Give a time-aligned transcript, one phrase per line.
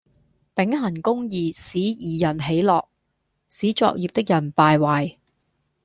[0.55, 0.71] 秉
[1.03, 2.87] 公行義使義人喜樂，
[3.47, 5.17] 使作孽的人敗壞